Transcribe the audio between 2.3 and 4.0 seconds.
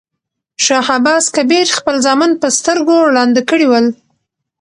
په سترګو ړانده کړي ول.